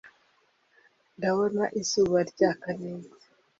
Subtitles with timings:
[1.17, 3.15] Ndabona izuba ryaka neza